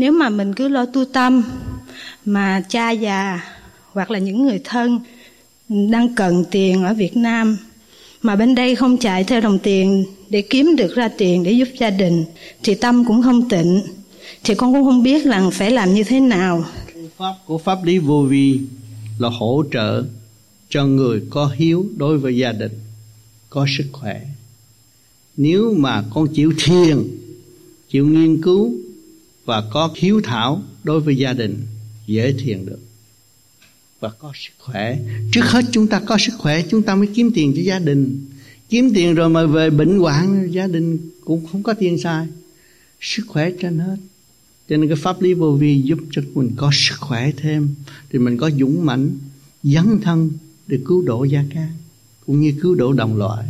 [0.00, 1.42] nếu mà mình cứ lo tu tâm,
[2.24, 3.40] mà cha già
[3.92, 5.00] hoặc là những người thân
[5.68, 7.56] đang cần tiền ở Việt Nam,
[8.22, 11.68] mà bên đây không chạy theo đồng tiền để kiếm được ra tiền để giúp
[11.78, 12.24] gia đình,
[12.62, 13.82] thì tâm cũng không tịnh.
[14.44, 16.64] Thì con cũng không biết rằng phải làm như thế nào.
[17.16, 18.60] Pháp của pháp lý vô vi
[19.18, 20.04] là hỗ trợ
[20.68, 22.72] cho người có hiếu đối với gia đình,
[23.50, 24.20] có sức khỏe.
[25.36, 26.98] Nếu mà con chịu thiền,
[27.90, 28.74] chịu nghiên cứu
[29.50, 31.66] và có hiếu thảo đối với gia đình
[32.06, 32.78] dễ thiền được
[34.00, 34.98] và có sức khỏe.
[35.32, 38.26] Trước hết chúng ta có sức khỏe, chúng ta mới kiếm tiền cho gia đình.
[38.68, 42.26] Kiếm tiền rồi mà về bệnh hoạn, gia đình cũng không có tiền sai
[43.00, 43.96] sức khỏe trên hết.
[44.68, 47.74] Cho nên cái pháp lý vô vi giúp cho mình có sức khỏe thêm,
[48.10, 49.10] thì mình có dũng mãnh,
[49.62, 50.30] dấn thân
[50.66, 51.68] để cứu độ gia ca
[52.26, 53.44] cũng như cứu độ đồng loại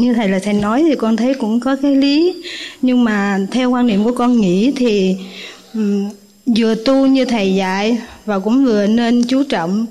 [0.00, 2.42] như thầy là thầy nói thì con thấy cũng có cái lý.
[2.82, 5.16] Nhưng mà theo quan niệm của con nghĩ thì
[5.74, 6.10] um,
[6.56, 9.86] vừa tu như thầy dạy và cũng vừa nên chú trọng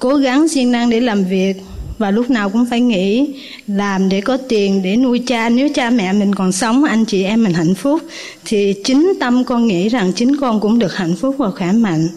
[0.00, 1.54] cố gắng siêng năng để làm việc
[1.98, 3.34] và lúc nào cũng phải nghĩ
[3.66, 5.48] làm để có tiền để nuôi cha.
[5.48, 8.02] Nếu cha mẹ mình còn sống anh chị em mình hạnh phúc
[8.44, 12.08] thì chính tâm con nghĩ rằng chính con cũng được hạnh phúc và khỏe mạnh.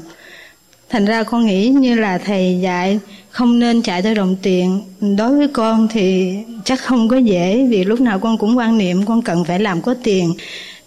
[0.89, 2.99] Thành ra con nghĩ như là thầy dạy
[3.37, 4.81] không nên chạy theo đồng tiền.
[5.17, 6.35] Đối với con thì
[6.65, 9.81] chắc không có dễ vì lúc nào con cũng quan niệm con cần phải làm
[9.81, 10.33] có tiền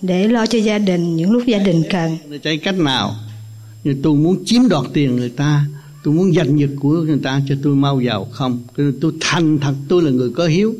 [0.00, 2.16] để lo cho gia đình những lúc gia đình cần.
[2.42, 2.56] chạy.
[2.56, 3.14] Cách nào?
[3.84, 5.64] Như tôi muốn chiếm đoạt tiền người ta
[6.04, 8.60] tôi muốn giành giật của người ta cho tôi mau giàu không?
[9.00, 10.74] Tôi thành thật tôi là người có hiếu.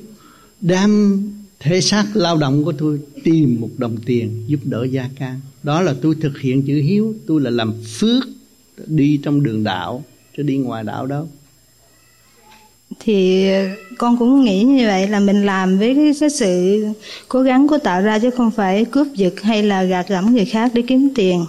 [0.61, 1.23] Đem
[1.61, 5.41] thể xác lao động của tôi tìm một đồng tiền giúp đỡ gia can.
[5.63, 7.15] Đó là tôi thực hiện chữ hiếu.
[7.27, 8.25] Tôi là làm phước
[8.87, 10.05] đi trong đường đạo
[10.37, 11.29] chứ đi ngoài đạo đâu
[12.99, 13.49] thì
[13.99, 16.85] con cũng nghĩ như vậy là mình làm với cái, cái sự
[17.29, 20.45] cố gắng của tạo ra chứ không phải cướp giật hay là gạt gẫm người
[20.45, 21.47] khác để kiếm tiền.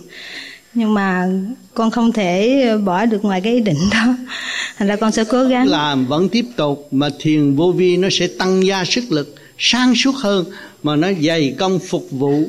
[0.73, 1.28] Nhưng mà
[1.73, 4.16] con không thể bỏ được ngoài cái ý định đó.
[4.78, 5.67] Thành ra con sẽ cố gắng.
[5.67, 9.96] làm vẫn tiếp tục mà thiền vô vi nó sẽ tăng gia sức lực sáng
[9.96, 10.46] suốt hơn
[10.84, 12.44] mà nó dày công phục vụ.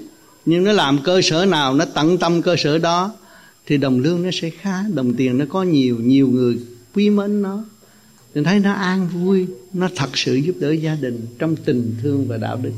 [0.47, 3.12] Nhưng nó làm cơ sở nào nó tận tâm cơ sở đó
[3.66, 6.58] thì đồng lương nó sẽ khá đồng tiền nó có nhiều nhiều người
[6.94, 7.64] quý mến nó
[8.34, 12.28] nên thấy nó an vui, nó thật sự giúp đỡ gia đình trong tình thương
[12.28, 12.72] và đạo đức.